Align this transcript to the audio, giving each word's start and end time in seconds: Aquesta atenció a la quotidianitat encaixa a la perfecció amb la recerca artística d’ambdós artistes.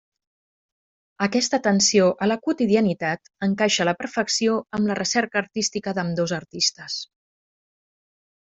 Aquesta 1.25 1.59
atenció 1.63 2.07
a 2.27 2.29
la 2.31 2.37
quotidianitat 2.47 3.31
encaixa 3.49 3.85
a 3.85 3.89
la 3.91 3.95
perfecció 4.01 4.57
amb 4.79 4.93
la 4.93 4.97
recerca 5.03 5.43
artística 5.45 5.97
d’ambdós 5.99 6.35
artistes. 6.43 7.01